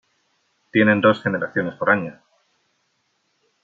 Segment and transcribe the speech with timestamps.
[0.71, 2.19] Tienen dos generaciones por año.